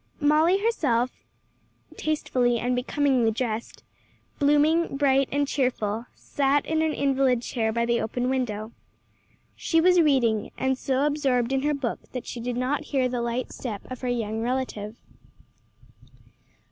[0.19, 1.11] Molly herself
[1.95, 3.83] tastefully and becomingly dressed,
[4.39, 8.71] blooming, bright and cheerful, sat in an invalid chair by the open window.
[9.55, 13.21] She was reading, and so absorbed in her book that she did not hear the
[13.21, 14.95] light step of her young relative.